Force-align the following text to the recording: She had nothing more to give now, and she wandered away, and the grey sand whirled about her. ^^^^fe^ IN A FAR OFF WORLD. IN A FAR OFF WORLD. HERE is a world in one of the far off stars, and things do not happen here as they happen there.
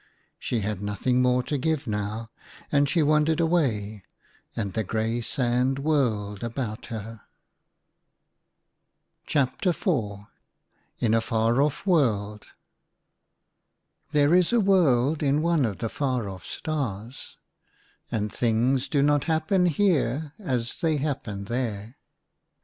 She 0.39 0.61
had 0.61 0.81
nothing 0.81 1.21
more 1.21 1.43
to 1.43 1.59
give 1.59 1.85
now, 1.85 2.31
and 2.71 2.89
she 2.89 3.03
wandered 3.03 3.39
away, 3.39 4.03
and 4.55 4.73
the 4.73 4.83
grey 4.83 5.21
sand 5.21 5.77
whirled 5.77 6.43
about 6.43 6.87
her. 6.87 7.21
^^^^fe^ 9.27 9.45
IN 9.45 9.53
A 9.53 9.61
FAR 9.61 9.61
OFF 9.69 9.85
WORLD. 9.85 10.27
IN 10.97 11.13
A 11.13 11.21
FAR 11.21 11.61
OFF 11.61 11.85
WORLD. 11.85 12.47
HERE 14.11 14.33
is 14.33 14.51
a 14.51 14.59
world 14.59 15.21
in 15.21 15.43
one 15.43 15.65
of 15.65 15.77
the 15.77 15.87
far 15.89 16.27
off 16.27 16.47
stars, 16.47 17.37
and 18.11 18.33
things 18.33 18.89
do 18.89 19.03
not 19.03 19.25
happen 19.25 19.67
here 19.67 20.33
as 20.39 20.77
they 20.81 20.97
happen 20.97 21.43
there. 21.45 21.97